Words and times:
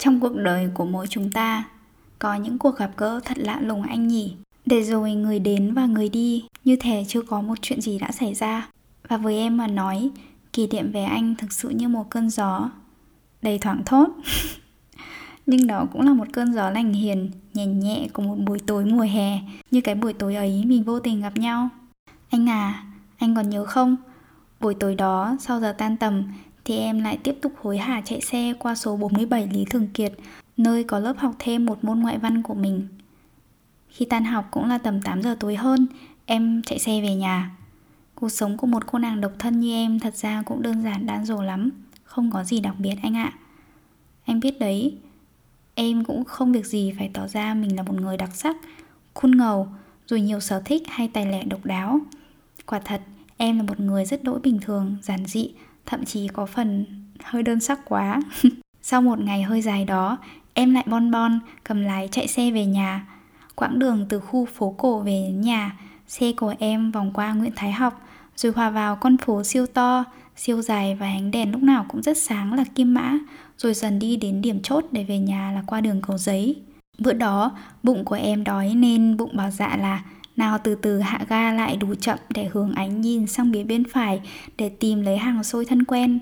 Trong 0.00 0.20
cuộc 0.20 0.36
đời 0.36 0.68
của 0.74 0.84
mỗi 0.84 1.06
chúng 1.06 1.30
ta 1.30 1.64
có 2.18 2.34
những 2.34 2.58
cuộc 2.58 2.76
gặp 2.76 2.90
gỡ 2.96 3.20
thật 3.24 3.38
lạ 3.38 3.60
lùng 3.60 3.82
anh 3.82 4.08
nhỉ. 4.08 4.34
Để 4.66 4.82
rồi 4.82 5.14
người 5.14 5.38
đến 5.38 5.74
và 5.74 5.86
người 5.86 6.08
đi 6.08 6.44
như 6.64 6.76
thể 6.80 7.04
chưa 7.08 7.22
có 7.22 7.40
một 7.40 7.54
chuyện 7.62 7.80
gì 7.80 7.98
đã 7.98 8.12
xảy 8.12 8.34
ra. 8.34 8.68
Và 9.08 9.16
với 9.16 9.36
em 9.36 9.56
mà 9.56 9.66
nói, 9.66 10.10
kỷ 10.52 10.66
niệm 10.66 10.92
về 10.92 11.02
anh 11.02 11.34
thực 11.34 11.52
sự 11.52 11.68
như 11.68 11.88
một 11.88 12.10
cơn 12.10 12.30
gió 12.30 12.70
đầy 13.42 13.58
thoảng 13.58 13.82
thốt. 13.86 14.08
Nhưng 15.46 15.66
đó 15.66 15.86
cũng 15.92 16.02
là 16.02 16.12
một 16.12 16.26
cơn 16.32 16.54
gió 16.54 16.70
lành 16.70 16.92
hiền, 16.92 17.30
nhẹ 17.54 17.66
nhẹ 17.66 18.08
của 18.12 18.22
một 18.22 18.36
buổi 18.46 18.58
tối 18.58 18.84
mùa 18.84 19.06
hè, 19.12 19.38
như 19.70 19.80
cái 19.80 19.94
buổi 19.94 20.12
tối 20.12 20.34
ấy 20.34 20.64
mình 20.66 20.82
vô 20.82 21.00
tình 21.00 21.20
gặp 21.20 21.36
nhau. 21.36 21.68
Anh 22.30 22.48
à, 22.48 22.84
anh 23.18 23.34
còn 23.34 23.50
nhớ 23.50 23.64
không? 23.64 23.96
Buổi 24.60 24.74
tối 24.74 24.94
đó, 24.94 25.36
sau 25.40 25.60
giờ 25.60 25.72
tan 25.78 25.96
tầm, 25.96 26.22
thì 26.64 26.76
em 26.76 27.02
lại 27.02 27.18
tiếp 27.22 27.36
tục 27.42 27.52
hối 27.62 27.78
hả 27.78 28.02
chạy 28.04 28.20
xe 28.20 28.52
qua 28.58 28.74
số 28.74 28.96
47 28.96 29.48
Lý 29.52 29.64
Thường 29.64 29.88
Kiệt, 29.94 30.12
nơi 30.56 30.84
có 30.84 30.98
lớp 30.98 31.18
học 31.18 31.34
thêm 31.38 31.66
một 31.66 31.84
môn 31.84 32.00
ngoại 32.00 32.18
văn 32.18 32.42
của 32.42 32.54
mình. 32.54 32.88
Khi 33.88 34.04
tan 34.04 34.24
học 34.24 34.48
cũng 34.50 34.68
là 34.68 34.78
tầm 34.78 35.02
8 35.02 35.22
giờ 35.22 35.36
tối 35.40 35.56
hơn, 35.56 35.86
em 36.26 36.62
chạy 36.62 36.78
xe 36.78 37.00
về 37.00 37.14
nhà. 37.14 37.50
Cuộc 38.14 38.28
sống 38.28 38.56
của 38.56 38.66
một 38.66 38.86
cô 38.86 38.98
nàng 38.98 39.20
độc 39.20 39.32
thân 39.38 39.60
như 39.60 39.72
em 39.72 39.98
thật 39.98 40.16
ra 40.16 40.42
cũng 40.42 40.62
đơn 40.62 40.82
giản 40.82 41.06
đan 41.06 41.24
rồ 41.24 41.42
lắm, 41.42 41.70
không 42.04 42.30
có 42.30 42.44
gì 42.44 42.60
đặc 42.60 42.74
biệt 42.78 42.94
anh 43.02 43.16
ạ. 43.16 43.32
Anh 44.24 44.40
biết 44.40 44.58
đấy, 44.58 44.96
em 45.74 46.04
cũng 46.04 46.24
không 46.24 46.52
việc 46.52 46.66
gì 46.66 46.92
phải 46.98 47.10
tỏ 47.14 47.28
ra 47.28 47.54
mình 47.54 47.76
là 47.76 47.82
một 47.82 47.94
người 47.94 48.16
đặc 48.16 48.30
sắc, 48.34 48.56
khôn 49.14 49.36
ngầu, 49.36 49.68
rồi 50.06 50.20
nhiều 50.20 50.40
sở 50.40 50.62
thích 50.64 50.82
hay 50.88 51.08
tài 51.08 51.26
lẻ 51.26 51.44
độc 51.44 51.64
đáo. 51.64 52.00
Quả 52.66 52.78
thật, 52.78 53.00
em 53.36 53.56
là 53.56 53.62
một 53.62 53.80
người 53.80 54.04
rất 54.04 54.24
đỗi 54.24 54.40
bình 54.40 54.58
thường, 54.62 54.96
giản 55.02 55.26
dị, 55.26 55.50
thậm 55.90 56.04
chí 56.04 56.28
có 56.28 56.46
phần 56.46 56.84
hơi 57.24 57.42
đơn 57.42 57.60
sắc 57.60 57.80
quá. 57.84 58.20
Sau 58.82 59.02
một 59.02 59.18
ngày 59.20 59.42
hơi 59.42 59.62
dài 59.62 59.84
đó, 59.84 60.18
em 60.54 60.74
lại 60.74 60.84
bon 60.86 61.10
bon 61.10 61.38
cầm 61.64 61.82
lái 61.82 62.08
chạy 62.08 62.28
xe 62.28 62.50
về 62.50 62.66
nhà. 62.66 63.06
Quãng 63.54 63.78
đường 63.78 64.06
từ 64.08 64.20
khu 64.20 64.44
phố 64.44 64.74
cổ 64.78 64.98
về 64.98 65.20
nhà, 65.20 65.76
xe 66.08 66.32
của 66.32 66.54
em 66.58 66.90
vòng 66.90 67.10
qua 67.14 67.32
Nguyễn 67.32 67.52
Thái 67.56 67.72
Học, 67.72 68.06
rồi 68.36 68.52
hòa 68.52 68.70
vào 68.70 68.96
con 68.96 69.16
phố 69.16 69.44
siêu 69.44 69.66
to, 69.66 70.04
siêu 70.36 70.62
dài 70.62 70.94
và 70.94 71.06
ánh 71.06 71.30
đèn 71.30 71.52
lúc 71.52 71.62
nào 71.62 71.86
cũng 71.88 72.02
rất 72.02 72.18
sáng 72.18 72.52
là 72.52 72.64
kim 72.74 72.94
mã, 72.94 73.18
rồi 73.58 73.74
dần 73.74 73.98
đi 73.98 74.16
đến 74.16 74.42
điểm 74.42 74.62
chốt 74.62 74.84
để 74.90 75.04
về 75.04 75.18
nhà 75.18 75.52
là 75.52 75.62
qua 75.66 75.80
đường 75.80 76.02
cầu 76.06 76.18
giấy. 76.18 76.56
Bữa 76.98 77.12
đó, 77.12 77.52
bụng 77.82 78.04
của 78.04 78.14
em 78.14 78.44
đói 78.44 78.74
nên 78.74 79.16
bụng 79.16 79.36
bảo 79.36 79.50
dạ 79.50 79.76
là 79.76 80.02
nào 80.40 80.58
từ 80.58 80.74
từ 80.74 80.98
hạ 80.98 81.20
ga 81.28 81.52
lại 81.52 81.76
đủ 81.76 81.94
chậm 81.94 82.18
để 82.28 82.48
hướng 82.52 82.72
ánh 82.72 83.00
nhìn 83.00 83.26
sang 83.26 83.52
phía 83.52 83.64
bên 83.64 83.84
phải 83.84 84.20
để 84.58 84.68
tìm 84.68 85.02
lấy 85.02 85.18
hàng 85.18 85.44
xôi 85.44 85.64
thân 85.64 85.84
quen. 85.84 86.18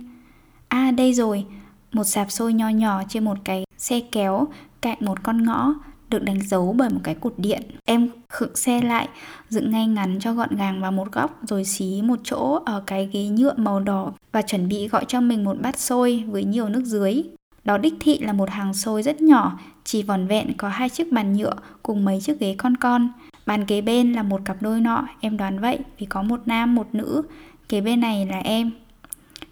À 0.68 0.90
đây 0.90 1.14
rồi, 1.14 1.44
một 1.92 2.04
sạp 2.04 2.30
xôi 2.30 2.52
nho 2.52 2.68
nhỏ 2.68 3.02
trên 3.08 3.24
một 3.24 3.38
cái 3.44 3.64
xe 3.76 4.00
kéo 4.00 4.48
cạnh 4.80 4.98
một 5.00 5.22
con 5.22 5.44
ngõ 5.44 5.74
được 6.10 6.22
đánh 6.22 6.40
dấu 6.42 6.74
bởi 6.78 6.90
một 6.90 7.00
cái 7.02 7.14
cột 7.14 7.34
điện. 7.36 7.62
Em 7.84 8.08
khựng 8.28 8.56
xe 8.56 8.82
lại, 8.82 9.08
dựng 9.48 9.70
ngay 9.70 9.86
ngắn 9.86 10.18
cho 10.20 10.32
gọn 10.32 10.56
gàng 10.56 10.80
vào 10.80 10.92
một 10.92 11.12
góc 11.12 11.38
rồi 11.46 11.64
xí 11.64 12.02
một 12.02 12.18
chỗ 12.24 12.62
ở 12.66 12.82
cái 12.86 13.08
ghế 13.12 13.28
nhựa 13.28 13.54
màu 13.56 13.80
đỏ 13.80 14.12
và 14.32 14.42
chuẩn 14.42 14.68
bị 14.68 14.88
gọi 14.88 15.04
cho 15.08 15.20
mình 15.20 15.44
một 15.44 15.56
bát 15.60 15.78
xôi 15.78 16.24
với 16.26 16.44
nhiều 16.44 16.68
nước 16.68 16.82
dưới. 16.84 17.22
Đó 17.64 17.78
đích 17.78 17.94
thị 18.00 18.18
là 18.18 18.32
một 18.32 18.50
hàng 18.50 18.74
xôi 18.74 19.02
rất 19.02 19.22
nhỏ, 19.22 19.58
chỉ 19.84 20.02
vòn 20.02 20.26
vẹn 20.26 20.52
có 20.56 20.68
hai 20.68 20.88
chiếc 20.88 21.12
bàn 21.12 21.36
nhựa 21.36 21.54
cùng 21.82 22.04
mấy 22.04 22.20
chiếc 22.20 22.40
ghế 22.40 22.54
con 22.58 22.76
con. 22.76 23.08
Bàn 23.48 23.64
kế 23.64 23.80
bên 23.80 24.12
là 24.12 24.22
một 24.22 24.40
cặp 24.44 24.62
đôi 24.62 24.80
nọ, 24.80 25.08
em 25.20 25.36
đoán 25.36 25.58
vậy 25.58 25.78
vì 25.98 26.06
có 26.06 26.22
một 26.22 26.40
nam 26.46 26.74
một 26.74 26.88
nữ, 26.92 27.22
kế 27.68 27.80
bên 27.80 28.00
này 28.00 28.26
là 28.26 28.38
em. 28.38 28.70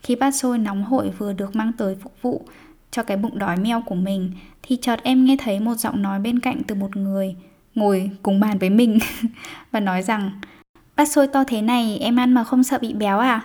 Khi 0.03 0.17
bát 0.17 0.31
xôi 0.31 0.59
nóng 0.59 0.85
hổi 0.85 1.11
vừa 1.19 1.33
được 1.33 1.57
mang 1.57 1.73
tới 1.73 1.97
phục 2.03 2.13
vụ 2.23 2.43
cho 2.91 3.03
cái 3.03 3.17
bụng 3.17 3.39
đói 3.39 3.57
meo 3.57 3.83
của 3.87 3.95
mình 3.95 4.33
thì 4.63 4.79
chợt 4.83 5.01
em 5.03 5.25
nghe 5.25 5.37
thấy 5.37 5.61
một 5.61 5.75
giọng 5.75 6.03
nói 6.03 6.21
bên 6.21 6.41
cạnh 6.41 6.63
từ 6.67 6.75
một 6.75 6.97
người 6.97 7.37
ngồi 7.75 8.11
cùng 8.23 8.41
bàn 8.41 8.59
với 8.59 8.71
mình 8.71 8.99
và 9.71 9.81
nói 9.81 10.03
rằng 10.03 10.31
bát 10.97 11.09
xôi 11.09 11.27
to 11.27 11.45
thế 11.45 11.63
này 11.63 11.99
em 11.99 12.17
ăn 12.17 12.33
mà 12.33 12.45
không 12.45 12.65
sợ 12.65 12.79
bị 12.79 12.93
béo 12.93 13.19
à? 13.19 13.45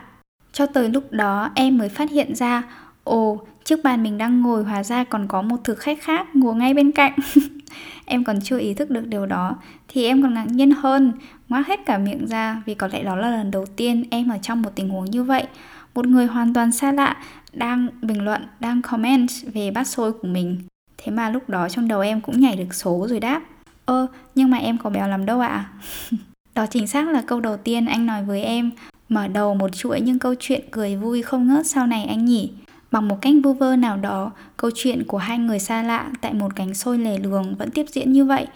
Cho 0.53 0.65
tới 0.65 0.89
lúc 0.89 1.11
đó 1.11 1.49
em 1.55 1.77
mới 1.77 1.89
phát 1.89 2.11
hiện 2.11 2.35
ra 2.35 2.63
Ồ, 3.03 3.45
trước 3.63 3.79
bàn 3.83 4.03
mình 4.03 4.17
đang 4.17 4.41
ngồi 4.41 4.63
hóa 4.63 4.83
ra 4.83 5.03
còn 5.03 5.27
có 5.27 5.41
một 5.41 5.57
thực 5.63 5.79
khách 5.79 6.01
khác 6.01 6.35
ngồi 6.35 6.55
ngay 6.55 6.73
bên 6.73 6.91
cạnh 6.91 7.13
em 8.05 8.23
còn 8.23 8.41
chưa 8.41 8.59
ý 8.59 8.73
thức 8.73 8.89
được 8.89 9.07
điều 9.07 9.25
đó, 9.25 9.55
thì 9.87 10.05
em 10.05 10.21
còn 10.21 10.33
ngạc 10.33 10.45
nhiên 10.51 10.71
hơn. 10.71 11.13
Ngoác 11.49 11.67
hết 11.67 11.79
cả 11.85 11.97
miệng 11.97 12.27
ra, 12.27 12.61
vì 12.65 12.73
có 12.73 12.87
lẽ 12.87 13.03
đó 13.03 13.15
là 13.15 13.29
lần 13.29 13.51
đầu 13.51 13.65
tiên 13.65 14.03
em 14.09 14.29
ở 14.29 14.37
trong 14.41 14.61
một 14.61 14.69
tình 14.75 14.89
huống 14.89 15.05
như 15.05 15.23
vậy. 15.23 15.47
Một 15.95 16.07
người 16.07 16.25
hoàn 16.25 16.53
toàn 16.53 16.71
xa 16.71 16.91
lạ 16.91 17.17
đang 17.53 17.87
bình 18.01 18.25
luận, 18.25 18.41
đang 18.59 18.81
comment 18.81 19.27
về 19.53 19.71
bát 19.71 19.87
xôi 19.87 20.13
của 20.13 20.27
mình. 20.27 20.57
Thế 20.97 21.11
mà 21.11 21.29
lúc 21.29 21.49
đó 21.49 21.69
trong 21.69 21.87
đầu 21.87 22.01
em 22.01 22.21
cũng 22.21 22.39
nhảy 22.39 22.55
được 22.55 22.73
số 22.73 23.07
rồi 23.09 23.19
đáp. 23.19 23.41
Ơ, 23.85 24.07
nhưng 24.35 24.49
mà 24.49 24.57
em 24.57 24.77
có 24.77 24.89
béo 24.89 25.07
lắm 25.07 25.25
đâu 25.25 25.39
ạ. 25.39 25.47
À? 25.47 25.69
đó 26.55 26.65
chính 26.65 26.87
xác 26.87 27.07
là 27.07 27.21
câu 27.21 27.39
đầu 27.39 27.57
tiên 27.57 27.85
anh 27.85 28.05
nói 28.05 28.23
với 28.23 28.41
em. 28.41 28.71
Mở 29.09 29.27
đầu 29.27 29.55
một 29.55 29.75
chuỗi 29.75 30.01
những 30.01 30.19
câu 30.19 30.35
chuyện 30.39 30.61
cười 30.71 30.95
vui 30.95 31.21
không 31.21 31.47
ngớt 31.47 31.67
sau 31.67 31.87
này 31.87 32.05
anh 32.05 32.25
nhỉ. 32.25 32.51
Bằng 32.91 33.07
một 33.07 33.21
cách 33.21 33.33
vu 33.43 33.53
vơ 33.53 33.75
nào 33.75 33.97
đó, 33.97 34.31
câu 34.57 34.71
chuyện 34.75 35.03
của 35.07 35.17
hai 35.17 35.37
người 35.37 35.59
xa 35.59 35.83
lạ 35.83 36.11
tại 36.21 36.33
một 36.33 36.55
cánh 36.55 36.73
xôi 36.73 36.97
lề 36.97 37.17
luồng 37.17 37.55
vẫn 37.55 37.71
tiếp 37.71 37.85
diễn 37.89 38.11
như 38.11 38.25
vậy. 38.25 38.47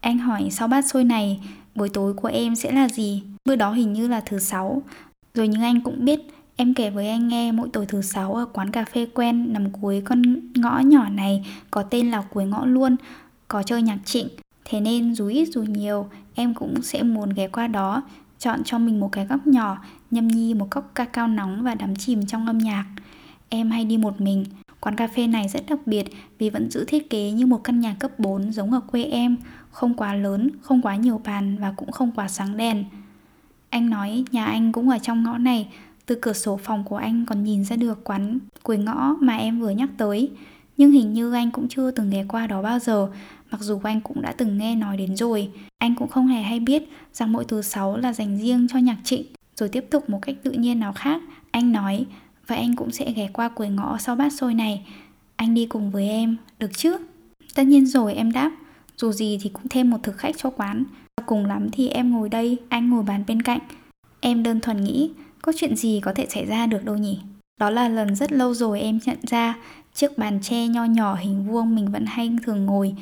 Anh 0.00 0.18
hỏi 0.18 0.48
sau 0.50 0.68
bát 0.68 0.84
xôi 0.86 1.04
này, 1.04 1.40
buổi 1.74 1.88
tối 1.88 2.14
của 2.14 2.28
em 2.28 2.56
sẽ 2.56 2.72
là 2.72 2.88
gì? 2.88 3.22
Bữa 3.44 3.56
đó 3.56 3.72
hình 3.72 3.92
như 3.92 4.08
là 4.08 4.20
thứ 4.20 4.38
sáu. 4.38 4.82
Rồi 5.34 5.48
nhưng 5.48 5.62
anh 5.62 5.80
cũng 5.80 6.04
biết, 6.04 6.20
em 6.56 6.74
kể 6.74 6.90
với 6.90 7.08
anh 7.08 7.28
nghe 7.28 7.52
mỗi 7.52 7.68
tối 7.72 7.86
thứ 7.86 8.02
sáu 8.02 8.34
ở 8.34 8.44
quán 8.52 8.70
cà 8.70 8.84
phê 8.84 9.06
quen 9.14 9.52
nằm 9.52 9.70
cuối 9.70 10.02
con 10.04 10.22
ngõ 10.54 10.78
nhỏ 10.78 11.08
này 11.08 11.46
có 11.70 11.82
tên 11.82 12.10
là 12.10 12.22
cuối 12.32 12.44
ngõ 12.44 12.64
luôn, 12.64 12.96
có 13.48 13.62
chơi 13.62 13.82
nhạc 13.82 13.98
trịnh. 14.04 14.28
Thế 14.64 14.80
nên 14.80 15.14
dù 15.14 15.26
ít 15.26 15.48
dù 15.52 15.62
nhiều, 15.62 16.08
em 16.34 16.54
cũng 16.54 16.82
sẽ 16.82 17.02
muốn 17.02 17.30
ghé 17.30 17.48
qua 17.48 17.66
đó, 17.66 18.02
chọn 18.38 18.64
cho 18.64 18.78
mình 18.78 19.00
một 19.00 19.12
cái 19.12 19.26
góc 19.26 19.46
nhỏ, 19.46 19.78
nhâm 20.10 20.28
nhi 20.28 20.54
một 20.54 20.66
cốc 20.70 20.90
ca 20.94 21.04
cao 21.04 21.28
nóng 21.28 21.62
và 21.62 21.74
đắm 21.74 21.96
chìm 21.96 22.26
trong 22.26 22.46
âm 22.46 22.58
nhạc. 22.58 22.84
Em 23.48 23.70
hay 23.70 23.84
đi 23.84 23.98
một 23.98 24.20
mình. 24.20 24.44
Quán 24.80 24.96
cà 24.96 25.06
phê 25.06 25.26
này 25.26 25.48
rất 25.48 25.64
đặc 25.68 25.78
biệt 25.86 26.04
vì 26.38 26.50
vẫn 26.50 26.70
giữ 26.70 26.84
thiết 26.84 27.10
kế 27.10 27.30
như 27.30 27.46
một 27.46 27.64
căn 27.64 27.80
nhà 27.80 27.96
cấp 28.00 28.18
4 28.18 28.52
giống 28.52 28.72
ở 28.72 28.80
quê 28.80 29.04
em, 29.04 29.36
không 29.70 29.94
quá 29.94 30.14
lớn, 30.14 30.50
không 30.62 30.82
quá 30.82 30.96
nhiều 30.96 31.20
bàn 31.24 31.56
và 31.60 31.72
cũng 31.76 31.92
không 31.92 32.12
quá 32.16 32.28
sáng 32.28 32.56
đèn. 32.56 32.84
Anh 33.70 33.90
nói 33.90 34.24
nhà 34.32 34.44
anh 34.44 34.72
cũng 34.72 34.88
ở 34.88 34.98
trong 34.98 35.22
ngõ 35.22 35.38
này, 35.38 35.68
từ 36.06 36.18
cửa 36.20 36.32
sổ 36.32 36.56
phòng 36.56 36.84
của 36.84 36.96
anh 36.96 37.26
còn 37.26 37.44
nhìn 37.44 37.64
ra 37.64 37.76
được 37.76 38.04
quán 38.04 38.38
cuối 38.62 38.78
ngõ 38.78 39.16
mà 39.20 39.36
em 39.36 39.60
vừa 39.60 39.70
nhắc 39.70 39.90
tới. 39.98 40.30
Nhưng 40.76 40.92
hình 40.92 41.12
như 41.12 41.32
anh 41.32 41.50
cũng 41.50 41.68
chưa 41.68 41.90
từng 41.90 42.10
ghé 42.10 42.24
qua 42.28 42.46
đó 42.46 42.62
bao 42.62 42.78
giờ, 42.78 43.08
mặc 43.50 43.60
dù 43.60 43.80
anh 43.82 44.00
cũng 44.00 44.22
đã 44.22 44.32
từng 44.32 44.58
nghe 44.58 44.74
nói 44.74 44.96
đến 44.96 45.16
rồi. 45.16 45.50
Anh 45.78 45.94
cũng 45.94 46.08
không 46.08 46.26
hề 46.26 46.42
hay 46.42 46.60
biết 46.60 46.82
rằng 47.12 47.32
mỗi 47.32 47.44
thứ 47.44 47.62
sáu 47.62 47.96
là 47.96 48.12
dành 48.12 48.38
riêng 48.38 48.66
cho 48.68 48.78
nhạc 48.78 48.96
trịnh. 49.04 49.22
Rồi 49.56 49.68
tiếp 49.68 49.84
tục 49.90 50.10
một 50.10 50.18
cách 50.22 50.36
tự 50.42 50.50
nhiên 50.50 50.80
nào 50.80 50.92
khác, 50.92 51.22
anh 51.50 51.72
nói 51.72 52.06
và 52.46 52.56
anh 52.56 52.76
cũng 52.76 52.90
sẽ 52.90 53.12
ghé 53.12 53.28
qua 53.32 53.48
cuối 53.48 53.68
ngõ 53.68 53.98
sau 53.98 54.16
bát 54.16 54.32
xôi 54.32 54.54
này. 54.54 54.86
Anh 55.36 55.54
đi 55.54 55.66
cùng 55.66 55.90
với 55.90 56.08
em, 56.08 56.36
được 56.58 56.70
chứ? 56.76 56.96
Tất 57.54 57.62
nhiên 57.62 57.86
rồi 57.86 58.14
em 58.14 58.32
đáp. 58.32 58.50
Dù 58.96 59.12
gì 59.12 59.38
thì 59.42 59.50
cũng 59.52 59.68
thêm 59.70 59.90
một 59.90 59.98
thực 60.02 60.16
khách 60.16 60.38
cho 60.38 60.50
quán. 60.50 60.84
Và 61.16 61.24
cùng 61.26 61.46
lắm 61.46 61.68
thì 61.72 61.88
em 61.88 62.10
ngồi 62.10 62.28
đây, 62.28 62.56
anh 62.68 62.90
ngồi 62.90 63.02
bàn 63.02 63.24
bên 63.26 63.42
cạnh. 63.42 63.60
Em 64.20 64.42
đơn 64.42 64.60
thuần 64.60 64.84
nghĩ 64.84 65.10
Có 65.42 65.52
chuyện 65.56 65.76
gì 65.76 66.00
có 66.02 66.12
thể 66.14 66.26
xảy 66.30 66.46
ra 66.46 66.66
được 66.66 66.84
đâu 66.84 66.96
nhỉ? 66.96 67.18
Đó 67.60 67.70
là 67.70 67.88
lần 67.88 68.14
rất 68.14 68.32
lâu 68.32 68.54
rồi 68.54 68.80
em 68.80 68.98
nhận 69.04 69.18
ra. 69.22 69.54
Chiếc 69.94 70.18
bàn 70.18 70.38
tre 70.42 70.66
nho 70.66 70.84
nhỏ 70.84 71.14
hình 71.14 71.46
vuông 71.46 71.74
mình 71.74 71.90
vẫn 71.92 72.06
hay 72.06 72.36
thường 72.46 72.66
ngồi. 72.66 72.94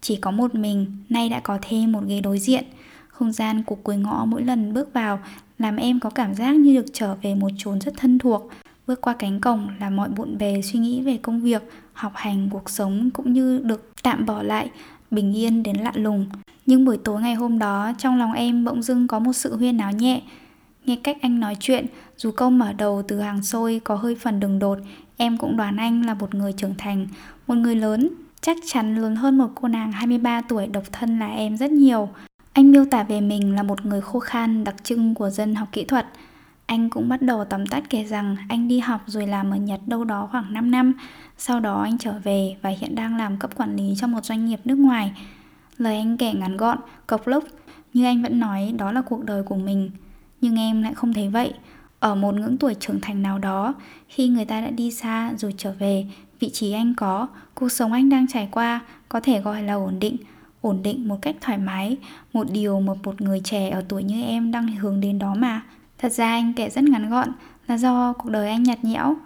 Chỉ 0.00 0.16
có 0.16 0.30
một 0.30 0.54
mình, 0.54 0.86
nay 1.08 1.28
đã 1.28 1.40
có 1.40 1.58
thêm 1.62 1.92
một 1.92 2.02
ghế 2.06 2.20
đối 2.20 2.38
diện. 2.38 2.64
Không 3.08 3.32
gian 3.32 3.62
của 3.62 3.74
cuối 3.74 3.96
ngõ 3.96 4.24
mỗi 4.24 4.42
lần 4.42 4.74
bước 4.74 4.92
vào 4.92 5.20
làm 5.58 5.76
em 5.76 6.00
có 6.00 6.10
cảm 6.10 6.34
giác 6.34 6.56
như 6.56 6.74
được 6.74 6.86
trở 6.92 7.14
về 7.22 7.34
một 7.34 7.48
chốn 7.58 7.80
rất 7.80 7.94
thân 7.96 8.18
thuộc. 8.18 8.50
Bước 8.88 9.00
qua 9.00 9.14
cánh 9.18 9.40
cổng 9.40 9.68
là 9.80 9.90
mọi 9.90 10.08
bộn 10.08 10.38
bề 10.38 10.62
suy 10.62 10.78
nghĩ 10.78 11.02
về 11.02 11.16
công 11.16 11.40
việc, 11.40 11.62
học 11.92 12.12
hành, 12.14 12.48
cuộc 12.50 12.70
sống 12.70 13.10
cũng 13.10 13.32
như 13.32 13.60
được 13.64 13.90
tạm 14.02 14.26
bỏ 14.26 14.42
lại, 14.42 14.70
bình 15.10 15.36
yên 15.36 15.62
đến 15.62 15.76
lạ 15.76 15.92
lùng. 15.94 16.26
Nhưng 16.66 16.84
buổi 16.84 16.96
tối 17.04 17.20
ngày 17.20 17.34
hôm 17.34 17.58
đó, 17.58 17.92
trong 17.98 18.18
lòng 18.18 18.32
em 18.32 18.64
bỗng 18.64 18.82
dưng 18.82 19.08
có 19.08 19.18
một 19.18 19.32
sự 19.32 19.56
huyên 19.56 19.76
náo 19.76 19.92
nhẹ. 19.92 20.22
Nghe 20.84 20.96
cách 20.96 21.16
anh 21.20 21.40
nói 21.40 21.56
chuyện, 21.60 21.86
dù 22.16 22.30
câu 22.30 22.50
mở 22.50 22.72
đầu 22.72 23.02
từ 23.08 23.20
hàng 23.20 23.42
xôi 23.42 23.80
có 23.84 23.94
hơi 23.94 24.14
phần 24.14 24.40
đường 24.40 24.58
đột, 24.58 24.78
Em 25.16 25.38
cũng 25.38 25.56
đoán 25.56 25.76
anh 25.76 26.06
là 26.06 26.14
một 26.14 26.34
người 26.34 26.52
trưởng 26.52 26.74
thành, 26.78 27.06
một 27.46 27.54
người 27.54 27.76
lớn, 27.76 28.08
chắc 28.40 28.56
chắn 28.66 28.96
lớn 28.96 29.16
hơn 29.16 29.38
một 29.38 29.48
cô 29.54 29.68
nàng 29.68 29.92
23 29.92 30.40
tuổi 30.40 30.66
độc 30.66 30.84
thân 30.92 31.18
là 31.18 31.28
em 31.28 31.56
rất 31.56 31.70
nhiều. 31.70 32.08
Anh 32.52 32.72
miêu 32.72 32.84
tả 32.84 33.02
về 33.02 33.20
mình 33.20 33.54
là 33.54 33.62
một 33.62 33.86
người 33.86 34.00
khô 34.00 34.18
khan 34.18 34.64
đặc 34.64 34.84
trưng 34.84 35.14
của 35.14 35.30
dân 35.30 35.54
học 35.54 35.68
kỹ 35.72 35.84
thuật. 35.84 36.06
Anh 36.68 36.90
cũng 36.90 37.08
bắt 37.08 37.22
đầu 37.22 37.44
tóm 37.44 37.66
tắt 37.66 37.84
kể 37.90 38.04
rằng 38.04 38.36
anh 38.48 38.68
đi 38.68 38.78
học 38.78 39.00
rồi 39.06 39.26
làm 39.26 39.50
ở 39.50 39.56
Nhật 39.56 39.80
đâu 39.86 40.04
đó 40.04 40.28
khoảng 40.30 40.52
5 40.52 40.70
năm. 40.70 40.92
Sau 41.38 41.60
đó 41.60 41.82
anh 41.82 41.98
trở 41.98 42.12
về 42.24 42.56
và 42.62 42.70
hiện 42.70 42.94
đang 42.94 43.16
làm 43.16 43.38
cấp 43.38 43.50
quản 43.56 43.76
lý 43.76 43.94
cho 43.96 44.06
một 44.06 44.24
doanh 44.24 44.46
nghiệp 44.46 44.60
nước 44.64 44.78
ngoài. 44.78 45.12
Lời 45.76 45.96
anh 45.96 46.16
kể 46.16 46.32
ngắn 46.32 46.56
gọn, 46.56 46.78
cộc 47.06 47.26
lốc, 47.26 47.44
như 47.94 48.04
anh 48.04 48.22
vẫn 48.22 48.40
nói 48.40 48.74
đó 48.78 48.92
là 48.92 49.00
cuộc 49.00 49.24
đời 49.24 49.42
của 49.42 49.56
mình. 49.56 49.90
Nhưng 50.40 50.58
em 50.58 50.82
lại 50.82 50.94
không 50.94 51.14
thấy 51.14 51.28
vậy. 51.28 51.52
Ở 52.00 52.14
một 52.14 52.34
ngưỡng 52.34 52.56
tuổi 52.56 52.74
trưởng 52.74 53.00
thành 53.00 53.22
nào 53.22 53.38
đó, 53.38 53.74
khi 54.08 54.28
người 54.28 54.44
ta 54.44 54.60
đã 54.60 54.70
đi 54.70 54.90
xa 54.90 55.32
rồi 55.36 55.54
trở 55.56 55.72
về, 55.78 56.06
vị 56.40 56.50
trí 56.52 56.72
anh 56.72 56.94
có, 56.94 57.28
cuộc 57.54 57.68
sống 57.68 57.92
anh 57.92 58.08
đang 58.08 58.26
trải 58.26 58.48
qua 58.50 58.80
có 59.08 59.20
thể 59.20 59.40
gọi 59.40 59.62
là 59.62 59.74
ổn 59.74 59.98
định, 59.98 60.16
ổn 60.60 60.82
định 60.82 61.08
một 61.08 61.18
cách 61.22 61.36
thoải 61.40 61.58
mái, 61.58 61.96
một 62.32 62.46
điều 62.52 62.80
mà 62.80 62.92
một 63.04 63.20
người 63.20 63.40
trẻ 63.44 63.70
ở 63.70 63.84
tuổi 63.88 64.02
như 64.02 64.22
em 64.24 64.50
đang 64.52 64.68
hướng 64.68 65.00
đến 65.00 65.18
đó 65.18 65.34
mà. 65.34 65.62
Thật 65.98 66.12
ra 66.12 66.30
anh 66.30 66.52
kể 66.52 66.70
rất 66.70 66.84
ngắn 66.84 67.10
gọn 67.10 67.28
là 67.66 67.78
do 67.78 68.12
cuộc 68.12 68.30
đời 68.30 68.48
anh 68.48 68.62
nhạt 68.62 68.84
nhẽo. 68.84 69.16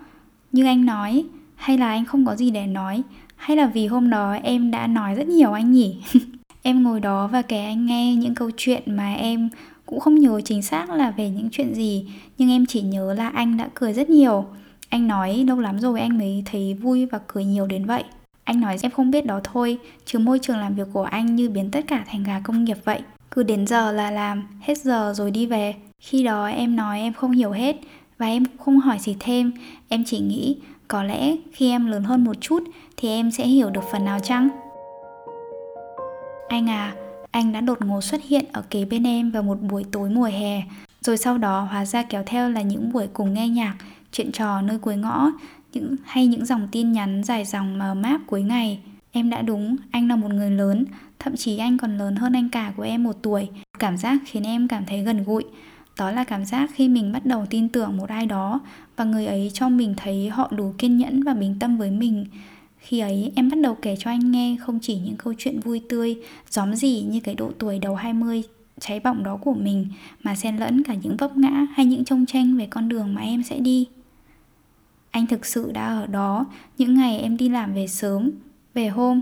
Như 0.53 0.67
anh 0.67 0.87
nói, 0.87 1.25
hay 1.57 1.79
là 1.79 1.89
anh 1.89 2.05
không 2.05 2.27
có 2.27 2.37
gì 2.37 2.51
để 2.51 2.67
nói, 2.67 3.03
hay 3.37 3.57
là 3.57 3.67
vì 3.67 3.87
hôm 3.87 4.11
đó 4.11 4.33
em 4.43 4.71
đã 4.71 4.87
nói 4.87 5.15
rất 5.15 5.29
nhiều 5.29 5.53
anh 5.53 5.73
nhỉ? 5.73 6.03
em 6.63 6.83
ngồi 6.83 7.01
đó 7.01 7.27
và 7.27 7.43
kể 7.43 7.65
anh 7.65 7.87
nghe 7.87 8.15
những 8.15 8.35
câu 8.35 8.51
chuyện 8.57 8.83
mà 8.87 9.15
em 9.15 9.49
cũng 9.87 10.01
không 10.01 10.15
nhớ 10.15 10.41
chính 10.45 10.63
xác 10.63 10.91
là 10.91 11.11
về 11.11 11.31
những 11.31 11.49
chuyện 11.53 11.75
gì, 11.75 12.11
nhưng 12.39 12.51
em 12.51 12.67
chỉ 12.67 12.83
nhớ 12.83 13.15
là 13.15 13.29
anh 13.29 13.57
đã 13.57 13.69
cười 13.75 13.93
rất 13.93 14.11
nhiều. 14.11 14.45
Anh 14.89 15.09
nói 15.09 15.45
lâu 15.49 15.61
lắm 15.61 15.79
rồi 15.81 16.01
anh 16.01 16.19
mới 16.19 16.43
thấy 16.47 16.75
vui 16.75 17.07
và 17.07 17.21
cười 17.27 17.45
nhiều 17.45 17.67
đến 17.67 17.85
vậy. 17.85 18.05
Anh 18.45 18.61
nói 18.61 18.77
em 18.83 18.93
không 18.93 19.11
biết 19.11 19.27
đó 19.27 19.41
thôi, 19.45 19.79
chứ 20.05 20.19
môi 20.19 20.39
trường 20.39 20.59
làm 20.59 20.75
việc 20.75 20.89
của 20.93 21.03
anh 21.03 21.37
như 21.37 21.51
biến 21.51 21.71
tất 21.71 21.85
cả 21.87 22.05
thành 22.07 22.23
gà 22.23 22.41
công 22.45 22.65
nghiệp 22.65 22.79
vậy. 22.85 23.01
Cứ 23.31 23.43
đến 23.43 23.67
giờ 23.67 23.93
là 23.93 24.11
làm, 24.11 24.43
hết 24.61 24.79
giờ 24.79 25.13
rồi 25.17 25.31
đi 25.31 25.47
về. 25.47 25.75
Khi 26.03 26.23
đó 26.23 26.47
em 26.47 26.77
nói 26.77 27.01
em 27.01 27.13
không 27.13 27.31
hiểu 27.31 27.51
hết 27.51 27.77
và 28.19 28.27
em 28.27 28.45
không 28.59 28.79
hỏi 28.79 28.99
gì 28.99 29.17
thêm. 29.21 29.53
Em 29.89 30.05
chỉ 30.07 30.19
nghĩ 30.19 30.57
có 30.89 31.03
lẽ 31.03 31.37
khi 31.53 31.71
em 31.71 31.87
lớn 31.87 32.05
hơn 32.05 32.25
một 32.25 32.37
chút 32.41 32.65
thì 32.97 33.09
em 33.09 33.31
sẽ 33.31 33.47
hiểu 33.47 33.71
được 33.71 33.85
phần 33.93 34.05
nào 34.05 34.19
chăng? 34.21 34.49
Anh 36.49 36.71
à, 36.71 36.95
anh 37.31 37.53
đã 37.53 37.61
đột 37.61 37.79
ngột 37.83 38.01
xuất 38.01 38.25
hiện 38.25 38.45
ở 38.53 38.63
kế 38.71 38.85
bên 38.85 39.07
em 39.07 39.31
vào 39.31 39.43
một 39.43 39.59
buổi 39.61 39.85
tối 39.93 40.11
mùa 40.11 40.25
hè. 40.33 40.63
Rồi 41.01 41.17
sau 41.17 41.39
đó 41.39 41.61
hóa 41.71 41.85
ra 41.85 42.03
kéo 42.03 42.23
theo 42.27 42.51
là 42.51 42.63
những 42.63 42.93
buổi 42.93 43.07
cùng 43.13 43.35
nghe 43.35 43.49
nhạc, 43.49 43.77
chuyện 44.13 44.33
trò 44.33 44.61
nơi 44.61 44.79
cuối 44.79 44.97
ngõ, 44.97 45.31
những 45.73 45.97
hay 46.05 46.27
những 46.27 46.47
dòng 46.47 46.69
tin 46.73 46.93
nhắn 46.93 47.25
dài 47.25 47.45
dòng 47.45 47.79
mờ 47.79 47.95
máp 47.95 48.21
cuối 48.27 48.43
ngày. 48.43 48.81
Em 49.13 49.31
đã 49.31 49.43
đúng, 49.43 49.77
anh 49.91 50.09
là 50.09 50.17
một 50.17 50.31
người 50.31 50.51
lớn, 50.51 50.85
thậm 51.19 51.37
chí 51.37 51.59
anh 51.59 51.79
còn 51.79 51.99
lớn 51.99 52.17
hơn 52.17 52.33
anh 52.33 52.49
cả 52.49 52.73
của 52.77 52.83
em 52.83 53.05
một 53.05 53.17
tuổi. 53.23 53.49
Cảm 53.79 53.97
giác 53.97 54.19
khiến 54.27 54.43
em 54.43 54.69
cảm 54.69 54.85
thấy 54.87 55.03
gần 55.03 55.25
gũi. 55.25 55.45
Đó 55.99 56.11
là 56.11 56.25
cảm 56.25 56.45
giác 56.45 56.71
khi 56.75 56.89
mình 56.89 57.13
bắt 57.13 57.27
đầu 57.27 57.47
tin 57.51 57.69
tưởng 57.69 57.97
một 57.97 58.09
ai 58.09 58.27
đó 58.27 58.61
và 58.97 59.05
người 59.05 59.27
ấy 59.27 59.51
cho 59.55 59.69
mình 59.69 59.95
thấy 59.97 60.29
họ 60.29 60.49
đủ 60.57 60.75
kiên 60.79 60.97
nhẫn 60.99 61.23
và 61.23 61.35
bình 61.35 61.57
tâm 61.61 61.77
với 61.77 61.91
mình. 61.91 62.27
Khi 62.79 62.99
ấy 62.99 63.33
em 63.37 63.51
bắt 63.51 63.59
đầu 63.63 63.77
kể 63.83 63.97
cho 63.99 64.11
anh 64.11 64.31
nghe 64.31 64.57
không 64.61 64.79
chỉ 64.83 64.97
những 64.97 65.17
câu 65.17 65.35
chuyện 65.39 65.61
vui 65.61 65.83
tươi, 65.89 66.17
gióm 66.51 66.75
gì 66.75 67.03
như 67.03 67.21
cái 67.21 67.35
độ 67.35 67.51
tuổi 67.59 67.79
đầu 67.79 67.95
20 67.95 68.43
cháy 68.81 69.01
bỏng 69.01 69.23
đó 69.23 69.37
của 69.37 69.55
mình 69.55 69.87
mà 70.23 70.35
xen 70.35 70.57
lẫn 70.57 70.83
cả 70.83 70.95
những 70.95 71.17
vấp 71.17 71.37
ngã 71.37 71.67
hay 71.75 71.87
những 71.87 72.05
trông 72.05 72.27
tranh 72.27 72.57
về 72.57 72.67
con 72.67 72.89
đường 72.89 73.15
mà 73.15 73.21
em 73.21 73.43
sẽ 73.43 73.59
đi. 73.59 73.87
Anh 75.11 75.27
thực 75.27 75.47
sự 75.47 75.73
đã 75.73 75.87
ở 75.87 76.07
đó 76.07 76.45
những 76.79 76.95
ngày 76.95 77.19
em 77.19 77.37
đi 77.37 77.49
làm 77.49 77.75
về 77.75 77.87
sớm, 77.87 78.31
về 78.75 78.89
hôm, 78.89 79.21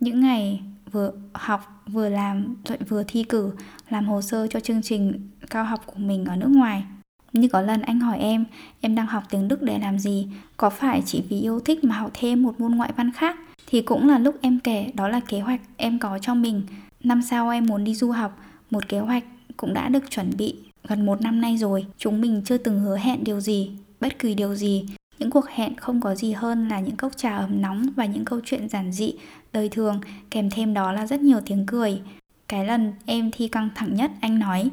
những 0.00 0.20
ngày 0.20 0.60
vừa 0.92 1.12
học, 1.32 1.84
vừa 1.86 2.08
làm, 2.08 2.56
rồi 2.64 2.78
vừa 2.88 3.02
thi 3.06 3.24
cử, 3.24 3.52
làm 3.88 4.06
hồ 4.08 4.22
sơ 4.22 4.46
cho 4.46 4.60
chương 4.60 4.82
trình 4.82 5.30
cao 5.50 5.64
học 5.64 5.80
của 5.86 5.98
mình 5.98 6.24
ở 6.24 6.36
nước 6.36 6.50
ngoài. 6.50 6.84
Như 7.32 7.48
có 7.48 7.60
lần 7.60 7.82
anh 7.82 8.00
hỏi 8.00 8.18
em 8.18 8.44
em 8.80 8.94
đang 8.94 9.06
học 9.06 9.22
tiếng 9.30 9.48
đức 9.48 9.62
để 9.62 9.78
làm 9.78 9.98
gì? 9.98 10.28
Có 10.56 10.70
phải 10.70 11.02
chỉ 11.06 11.22
vì 11.28 11.40
yêu 11.40 11.60
thích 11.60 11.84
mà 11.84 11.96
học 11.96 12.10
thêm 12.14 12.42
một 12.42 12.60
môn 12.60 12.72
ngoại 12.72 12.92
văn 12.96 13.12
khác? 13.12 13.36
Thì 13.66 13.82
cũng 13.82 14.08
là 14.08 14.18
lúc 14.18 14.34
em 14.40 14.60
kể, 14.60 14.92
đó 14.94 15.08
là 15.08 15.20
kế 15.20 15.40
hoạch 15.40 15.60
em 15.76 15.98
có 15.98 16.18
cho 16.18 16.34
mình. 16.34 16.62
Năm 17.04 17.22
sau 17.22 17.50
em 17.50 17.66
muốn 17.66 17.84
đi 17.84 17.94
du 17.94 18.10
học, 18.10 18.38
một 18.70 18.88
kế 18.88 18.98
hoạch 18.98 19.24
cũng 19.56 19.74
đã 19.74 19.88
được 19.88 20.10
chuẩn 20.10 20.30
bị 20.38 20.56
gần 20.88 21.06
một 21.06 21.20
năm 21.22 21.40
nay 21.40 21.56
rồi. 21.56 21.86
Chúng 21.98 22.20
mình 22.20 22.42
chưa 22.44 22.58
từng 22.58 22.80
hứa 22.80 22.96
hẹn 22.96 23.24
điều 23.24 23.40
gì, 23.40 23.70
bất 24.00 24.18
kỳ 24.18 24.34
điều 24.34 24.54
gì 24.54 24.86
những 25.20 25.30
cuộc 25.30 25.48
hẹn 25.48 25.76
không 25.76 26.00
có 26.00 26.14
gì 26.14 26.32
hơn 26.32 26.68
là 26.68 26.80
những 26.80 26.96
cốc 26.96 27.16
trà 27.16 27.36
ấm 27.36 27.62
nóng 27.62 27.86
và 27.96 28.04
những 28.04 28.24
câu 28.24 28.40
chuyện 28.44 28.68
giản 28.68 28.92
dị, 28.92 29.14
đời 29.52 29.68
thường, 29.68 30.00
kèm 30.30 30.50
thêm 30.50 30.74
đó 30.74 30.92
là 30.92 31.06
rất 31.06 31.20
nhiều 31.20 31.40
tiếng 31.46 31.66
cười. 31.66 32.00
Cái 32.48 32.64
lần 32.64 32.92
em 33.06 33.30
thi 33.30 33.48
căng 33.48 33.68
thẳng 33.74 33.94
nhất, 33.94 34.10
anh 34.20 34.38
nói, 34.38 34.70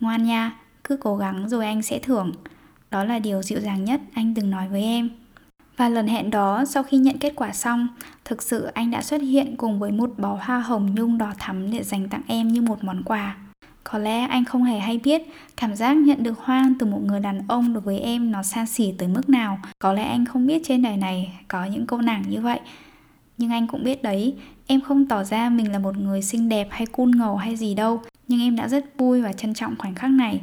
ngoan 0.00 0.24
nha, 0.24 0.56
cứ 0.84 0.96
cố 0.96 1.16
gắng 1.16 1.48
rồi 1.48 1.66
anh 1.66 1.82
sẽ 1.82 1.98
thưởng. 1.98 2.32
Đó 2.90 3.04
là 3.04 3.18
điều 3.18 3.42
dịu 3.42 3.60
dàng 3.60 3.84
nhất 3.84 4.00
anh 4.14 4.34
từng 4.34 4.50
nói 4.50 4.68
với 4.68 4.82
em. 4.82 5.10
Và 5.76 5.88
lần 5.88 6.06
hẹn 6.06 6.30
đó, 6.30 6.64
sau 6.64 6.82
khi 6.82 6.98
nhận 6.98 7.18
kết 7.18 7.32
quả 7.36 7.52
xong, 7.52 7.88
thực 8.24 8.42
sự 8.42 8.64
anh 8.64 8.90
đã 8.90 9.02
xuất 9.02 9.22
hiện 9.22 9.56
cùng 9.56 9.78
với 9.78 9.92
một 9.92 10.10
bó 10.18 10.38
hoa 10.42 10.60
hồng 10.60 10.94
nhung 10.94 11.18
đỏ 11.18 11.32
thắm 11.38 11.70
để 11.70 11.82
dành 11.82 12.08
tặng 12.08 12.22
em 12.26 12.48
như 12.48 12.62
một 12.62 12.84
món 12.84 13.02
quà. 13.02 13.36
Có 13.90 13.98
lẽ 13.98 14.20
anh 14.20 14.44
không 14.44 14.64
hề 14.64 14.78
hay 14.78 15.00
biết 15.04 15.22
cảm 15.56 15.74
giác 15.74 15.96
nhận 15.96 16.22
được 16.22 16.38
hoa 16.38 16.70
từ 16.78 16.86
một 16.86 17.00
người 17.04 17.20
đàn 17.20 17.40
ông 17.48 17.72
đối 17.72 17.80
với 17.80 17.98
em 17.98 18.30
nó 18.30 18.42
xa 18.42 18.66
xỉ 18.66 18.92
tới 18.98 19.08
mức 19.08 19.28
nào. 19.28 19.58
Có 19.78 19.92
lẽ 19.92 20.02
anh 20.02 20.24
không 20.24 20.46
biết 20.46 20.62
trên 20.64 20.82
đời 20.82 20.96
này 20.96 21.32
có 21.48 21.64
những 21.64 21.86
cô 21.86 21.98
nàng 21.98 22.22
như 22.28 22.40
vậy. 22.40 22.60
Nhưng 23.38 23.50
anh 23.50 23.66
cũng 23.66 23.84
biết 23.84 24.02
đấy, 24.02 24.34
em 24.66 24.80
không 24.80 25.06
tỏ 25.06 25.24
ra 25.24 25.48
mình 25.48 25.72
là 25.72 25.78
một 25.78 25.96
người 25.96 26.22
xinh 26.22 26.48
đẹp 26.48 26.68
hay 26.70 26.86
cool 26.86 27.08
ngầu 27.16 27.36
hay 27.36 27.56
gì 27.56 27.74
đâu. 27.74 28.02
Nhưng 28.28 28.40
em 28.40 28.56
đã 28.56 28.68
rất 28.68 28.98
vui 28.98 29.22
và 29.22 29.32
trân 29.32 29.54
trọng 29.54 29.76
khoảnh 29.78 29.94
khắc 29.94 30.10
này. 30.10 30.40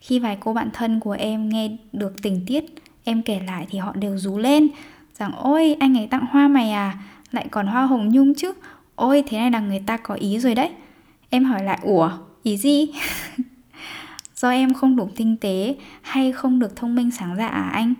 Khi 0.00 0.18
vài 0.18 0.36
cô 0.40 0.52
bạn 0.52 0.68
thân 0.72 1.00
của 1.00 1.12
em 1.12 1.48
nghe 1.48 1.70
được 1.92 2.22
tình 2.22 2.44
tiết 2.46 2.64
em 3.04 3.22
kể 3.22 3.40
lại 3.46 3.66
thì 3.70 3.78
họ 3.78 3.92
đều 3.92 4.18
rú 4.18 4.38
lên 4.38 4.68
rằng 5.18 5.32
ôi 5.36 5.76
anh 5.80 5.98
ấy 5.98 6.06
tặng 6.06 6.26
hoa 6.30 6.48
mày 6.48 6.72
à, 6.72 6.98
lại 7.32 7.46
còn 7.50 7.66
hoa 7.66 7.86
hồng 7.86 8.08
nhung 8.08 8.34
chứ. 8.34 8.52
Ôi 8.94 9.24
thế 9.26 9.38
này 9.38 9.50
là 9.50 9.60
người 9.60 9.82
ta 9.86 9.96
có 9.96 10.14
ý 10.14 10.38
rồi 10.38 10.54
đấy. 10.54 10.70
Em 11.30 11.44
hỏi 11.44 11.62
lại 11.62 11.78
ủa 11.82 12.10
Ý 12.42 12.56
gì? 12.56 12.90
Do 14.36 14.50
em 14.50 14.74
không 14.74 14.96
đủ 14.96 15.08
tinh 15.16 15.36
tế 15.40 15.76
hay 16.02 16.32
không 16.32 16.58
được 16.58 16.76
thông 16.76 16.94
minh 16.94 17.10
sáng 17.10 17.36
dạ 17.36 17.46
à 17.46 17.70
anh? 17.72 17.94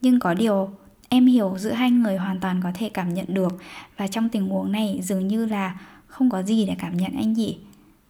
Nhưng 0.00 0.20
có 0.20 0.34
điều 0.34 0.70
em 1.08 1.26
hiểu 1.26 1.54
giữa 1.58 1.72
hai 1.72 1.90
người 1.90 2.16
hoàn 2.16 2.40
toàn 2.40 2.60
có 2.62 2.70
thể 2.74 2.88
cảm 2.88 3.14
nhận 3.14 3.26
được 3.28 3.52
và 3.96 4.06
trong 4.06 4.28
tình 4.28 4.48
huống 4.48 4.72
này 4.72 5.00
dường 5.02 5.28
như 5.28 5.46
là 5.46 5.80
không 6.06 6.30
có 6.30 6.42
gì 6.42 6.66
để 6.66 6.76
cảm 6.78 6.96
nhận 6.96 7.12
anh 7.16 7.32
nhỉ. 7.32 7.58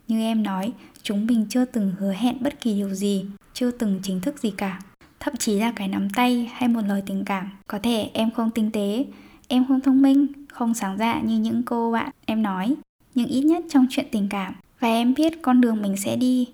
Như 0.09 0.21
em 0.21 0.43
nói, 0.43 0.73
chúng 1.03 1.27
mình 1.27 1.47
chưa 1.49 1.65
từng 1.65 1.93
hứa 1.99 2.13
hẹn 2.13 2.37
bất 2.41 2.61
kỳ 2.61 2.75
điều 2.75 2.95
gì, 2.95 3.25
chưa 3.55 3.71
từng 3.71 4.01
chính 4.03 4.21
thức 4.21 4.39
gì 4.39 4.51
cả. 4.51 4.81
Thậm 5.21 5.37
chí 5.37 5.59
là 5.59 5.73
cái 5.77 5.89
nắm 5.89 6.11
tay 6.11 6.51
hay 6.53 6.69
một 6.69 6.81
lời 6.87 7.03
tình 7.07 7.25
cảm. 7.25 7.51
Có 7.67 7.79
thể 7.79 8.11
em 8.15 8.31
không 8.31 8.51
tinh 8.51 8.71
tế, 8.71 9.05
em 9.49 9.67
không 9.69 9.81
thông 9.81 10.03
minh, 10.03 10.27
không 10.49 10.75
sáng 10.75 10.99
dạ 10.99 11.21
như 11.21 11.39
những 11.39 11.63
cô 11.63 11.93
bạn 11.93 12.11
em 12.27 12.43
nói. 12.43 12.75
Nhưng 13.15 13.27
ít 13.27 13.41
nhất 13.41 13.65
trong 13.71 13.87
chuyện 13.91 14.07
tình 14.11 14.29
cảm, 14.31 14.55
và 14.81 14.89
em 14.89 15.15
biết 15.15 15.43
con 15.43 15.61
đường 15.61 15.83
mình 15.83 15.97
sẽ 15.97 16.17
đi, 16.17 16.49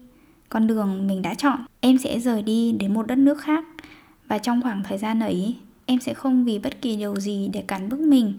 con 0.49 0.67
đường 0.67 1.07
mình 1.07 1.23
đã 1.23 1.35
chọn. 1.35 1.59
Em 1.81 1.99
sẽ 1.99 2.21
rời 2.21 2.43
đi 2.43 2.73
đến 2.73 2.95
một 2.95 3.07
đất 3.07 3.19
nước 3.19 3.41
khác. 3.41 3.65
Và 4.29 4.39
trong 4.39 4.63
khoảng 4.63 4.83
thời 4.85 4.99
gian 4.99 5.21
ấy, 5.21 5.57
em 5.87 6.01
sẽ 6.01 6.15
không 6.15 6.45
vì 6.45 6.59
bất 6.59 6.83
kỳ 6.83 6.97
điều 6.97 7.17
gì 7.17 7.49
để 7.53 7.63
cản 7.63 7.89
bước 7.89 8.01
mình. 8.01 8.35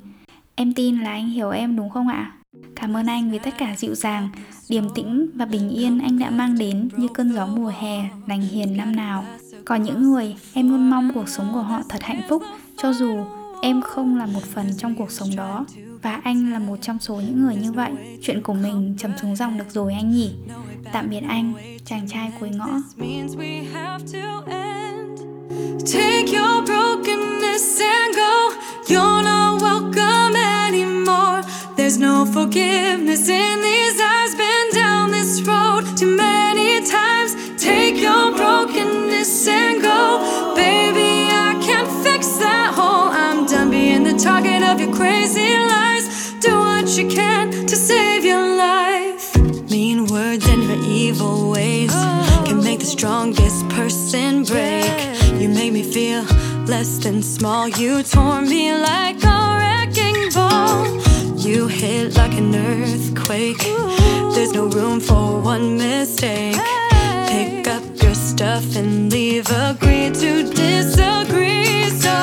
Em 0.56 0.74
tin 0.74 1.00
là 1.00 1.10
anh 1.10 1.30
hiểu 1.30 1.50
em, 1.50 1.76
đúng 1.76 1.90
không 1.90 2.08
ạ? 2.08 2.32
Cảm 2.76 2.98
ơn 2.98 3.06
anh 3.06 3.32
vì 3.32 3.40
tất 3.40 3.54
cả 3.58 3.76
dịu 3.78 3.96
dàng, 3.96 4.30
điềm 4.70 4.84
tĩnh 4.96 5.30
và 5.34 5.46
bình 5.46 5.70
yên 5.70 6.00
anh 6.00 6.20
đã 6.20 6.30
mang 6.30 6.58
đến 6.58 6.90
như 6.98 7.08
cơn 7.14 7.34
gió 7.34 7.48
mùa 7.48 7.72
hè 7.80 8.10
lành 8.28 8.42
hiền 8.42 8.78
năm 8.78 8.96
nào. 8.96 9.26
Còn 9.66 9.84
những 9.84 10.04
người 10.04 10.36
em 10.54 10.70
luôn 10.70 10.90
mong 10.90 11.12
cuộc 11.14 11.30
sống 11.30 11.50
của 11.54 11.62
họ 11.62 11.82
thật 11.90 12.04
hạnh 12.04 12.22
phúc, 12.30 12.44
cho 12.78 12.94
dù 12.94 13.26
em 13.62 13.82
không 13.82 14.18
là 14.18 14.26
một 14.26 14.44
phần 14.44 14.68
trong 14.78 14.96
cuộc 14.96 15.12
sống 15.12 15.30
đó, 15.36 15.66
và 16.02 16.22
anh 16.24 16.52
là 16.52 16.60
một 16.60 16.78
trong 16.82 17.00
số 17.00 17.16
những 17.16 17.44
người 17.44 17.56
như 17.56 17.72
vậy 17.72 17.92
chuyện 18.22 18.42
của 18.42 18.54
mình 18.54 18.96
chầm 18.98 19.12
xuống 19.22 19.36
dòng 19.36 19.58
được 19.58 19.72
rồi 19.72 19.94
anh 19.94 20.12
nhỉ 20.12 20.32
tạm 20.94 21.10
biệt 21.10 21.22
anh, 21.28 21.54
chàng 21.86 22.08
trai 22.08 22.32
cuối 22.40 22.50
ngõ 22.50 22.68
Take 25.94 26.34
your 26.34 26.62
brokenness 26.66 27.82
and 27.82 28.16
go. 28.16 28.52
You're 28.90 29.24
not 29.24 29.62
welcome 29.62 30.36
anymore. 30.36 31.44
There's 31.78 31.98
no 31.98 32.26
forgiveness 32.26 33.30
in 33.30 33.62
these 33.62 34.02
eyes. 34.02 34.36
Been 34.36 34.70
down 34.74 35.12
this 35.12 35.42
road 35.48 35.86
too 35.96 36.18
many 36.18 36.82
times. 36.86 37.36
Take 37.58 37.96
your 38.02 38.36
brokenness 38.36 39.48
and 39.48 39.77
target 44.28 44.62
of 44.62 44.78
your 44.82 44.94
crazy 44.94 45.52
lies. 45.74 46.06
Do 46.46 46.52
what 46.60 46.88
you 46.98 47.08
can 47.08 47.46
to 47.72 47.76
save 47.90 48.26
your 48.26 48.46
life. 48.68 49.26
Mean 49.72 50.00
words 50.08 50.46
and 50.54 50.64
your 50.70 50.82
evil 51.04 51.52
ways 51.56 51.94
can 52.48 52.60
make 52.62 52.80
the 52.80 52.92
strongest 52.98 53.60
person 53.78 54.44
break. 54.44 54.92
You 55.42 55.48
make 55.60 55.72
me 55.72 55.84
feel 55.96 56.24
less 56.74 56.92
than 57.04 57.24
small. 57.24 57.70
You 57.82 58.04
tore 58.04 58.42
me 58.42 58.64
like 58.92 59.20
a 59.38 59.40
wrecking 59.60 60.20
ball. 60.36 60.84
You 61.46 61.68
hit 61.68 62.18
like 62.18 62.36
an 62.44 62.54
earthquake. 62.54 63.64
There's 64.34 64.54
no 64.60 64.66
room 64.78 65.00
for 65.00 65.40
one 65.54 65.78
mistake. 65.78 66.60
Pick 67.32 67.68
up 67.76 67.86
your 68.04 68.16
stuff 68.16 68.76
and 68.76 69.10
leave. 69.14 69.48
Agree 69.70 70.10
to 70.22 70.32
disagree. 70.64 71.90
So 72.04 72.16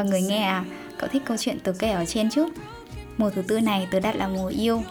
Và 0.00 0.06
người 0.06 0.22
nghe 0.22 0.42
à, 0.42 0.64
cậu 0.98 1.08
thích 1.08 1.22
câu 1.26 1.36
chuyện 1.36 1.58
tớ 1.60 1.72
kể 1.78 1.90
ở 1.90 2.04
trên 2.04 2.30
chứ? 2.30 2.48
Mùa 3.18 3.30
thứ 3.30 3.42
tư 3.42 3.60
này 3.60 3.88
tớ 3.90 4.00
đặt 4.00 4.16
là 4.16 4.28
mùa 4.28 4.46
yêu. 4.46 4.82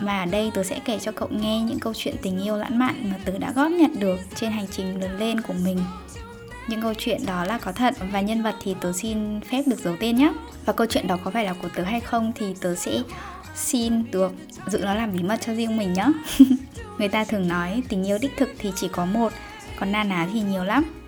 Mà 0.00 0.20
ở 0.20 0.26
đây 0.26 0.50
tớ 0.54 0.62
sẽ 0.62 0.80
kể 0.84 0.98
cho 0.98 1.12
cậu 1.12 1.28
nghe 1.30 1.60
những 1.60 1.78
câu 1.78 1.92
chuyện 1.96 2.14
tình 2.22 2.42
yêu 2.44 2.56
lãng 2.56 2.78
mạn 2.78 3.10
mà 3.10 3.16
tớ 3.24 3.38
đã 3.38 3.52
góp 3.52 3.70
nhặt 3.70 3.90
được 3.98 4.18
trên 4.34 4.52
hành 4.52 4.66
trình 4.70 5.00
lớn 5.00 5.18
lên 5.18 5.40
của 5.40 5.54
mình. 5.64 5.78
Những 6.68 6.82
câu 6.82 6.94
chuyện 6.98 7.26
đó 7.26 7.44
là 7.44 7.58
có 7.58 7.72
thật 7.72 7.94
và 8.12 8.20
nhân 8.20 8.42
vật 8.42 8.54
thì 8.62 8.74
tớ 8.80 8.92
xin 8.92 9.40
phép 9.40 9.62
được 9.66 9.78
giấu 9.78 9.96
tên 10.00 10.16
nhé 10.16 10.32
và 10.64 10.72
câu 10.72 10.86
chuyện 10.86 11.06
đó 11.06 11.18
có 11.24 11.30
phải 11.30 11.44
là 11.44 11.54
của 11.62 11.68
tớ 11.74 11.82
hay 11.82 12.00
không 12.00 12.32
thì 12.34 12.54
tớ 12.60 12.74
sẽ 12.74 13.02
xin 13.54 14.10
được 14.10 14.32
giữ 14.66 14.78
nó 14.78 14.94
làm 14.94 15.12
bí 15.12 15.22
mật 15.22 15.40
cho 15.40 15.54
riêng 15.54 15.76
mình 15.76 15.92
nhé 15.92 16.06
người 16.98 17.08
ta 17.08 17.24
thường 17.24 17.48
nói 17.48 17.82
tình 17.88 18.04
yêu 18.06 18.18
đích 18.18 18.36
thực 18.36 18.48
thì 18.58 18.72
chỉ 18.76 18.88
có 18.88 19.04
một 19.04 19.32
còn 19.80 19.92
na 19.92 20.04
ná 20.04 20.28
thì 20.32 20.40
nhiều 20.40 20.64
lắm 20.64 21.03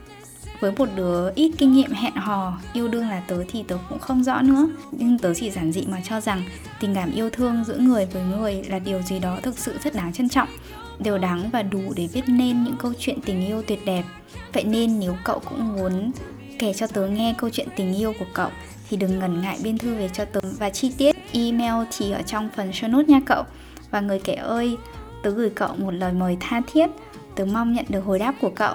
với 0.61 0.73
một 0.73 0.89
đứa 0.97 1.31
ít 1.35 1.53
kinh 1.59 1.73
nghiệm 1.73 1.91
hẹn 1.91 2.15
hò, 2.15 2.59
yêu 2.73 2.89
đương 2.89 3.09
là 3.09 3.21
tớ 3.21 3.45
thì 3.49 3.65
tớ 3.69 3.79
cũng 3.89 3.99
không 3.99 4.25
rõ 4.25 4.43
nữa. 4.43 4.69
Nhưng 4.91 5.19
tớ 5.19 5.35
chỉ 5.35 5.51
giản 5.51 5.73
dị 5.73 5.87
mà 5.87 6.01
cho 6.05 6.21
rằng 6.21 6.43
tình 6.81 6.95
cảm 6.95 7.13
yêu 7.13 7.31
thương 7.31 7.65
giữa 7.65 7.79
người 7.79 8.07
với 8.07 8.23
người 8.23 8.63
là 8.69 8.79
điều 8.79 9.03
gì 9.03 9.19
đó 9.19 9.39
thực 9.43 9.59
sự 9.59 9.75
rất 9.85 9.95
đáng 9.95 10.13
trân 10.13 10.29
trọng, 10.29 10.49
đều 10.99 11.19
đáng 11.19 11.51
và 11.53 11.63
đủ 11.63 11.83
để 11.97 12.09
viết 12.13 12.25
nên 12.27 12.65
những 12.65 12.77
câu 12.79 12.93
chuyện 12.99 13.19
tình 13.25 13.47
yêu 13.47 13.63
tuyệt 13.63 13.81
đẹp. 13.85 14.05
Vậy 14.53 14.65
nên 14.65 15.01
nếu 15.01 15.17
cậu 15.25 15.39
cũng 15.39 15.77
muốn 15.77 16.11
kể 16.59 16.73
cho 16.73 16.87
tớ 16.87 17.07
nghe 17.07 17.35
câu 17.39 17.51
chuyện 17.51 17.69
tình 17.77 17.95
yêu 17.95 18.13
của 18.19 18.27
cậu, 18.35 18.51
thì 18.91 18.97
đừng 18.97 19.19
ngần 19.19 19.41
ngại 19.41 19.59
biên 19.63 19.79
thư 19.79 19.95
về 19.95 20.11
cho 20.13 20.25
tớ 20.25 20.41
và 20.59 20.71
chi 20.71 20.93
tiết 20.99 21.17
email 21.33 21.87
thì 21.99 22.11
ở 22.11 22.23
trong 22.23 22.49
phần 22.57 22.71
show 22.71 22.91
notes 22.91 23.09
nha 23.09 23.21
cậu. 23.27 23.43
Và 23.91 24.01
người 24.01 24.21
kể 24.25 24.35
ơi, 24.35 24.77
tớ 25.23 25.31
gửi 25.31 25.51
cậu 25.51 25.77
một 25.77 25.91
lời 25.91 26.13
mời 26.13 26.37
tha 26.41 26.61
thiết. 26.73 26.87
Tớ 27.35 27.45
mong 27.45 27.73
nhận 27.73 27.85
được 27.89 28.01
hồi 28.01 28.19
đáp 28.19 28.35
của 28.41 28.51
cậu. 28.55 28.75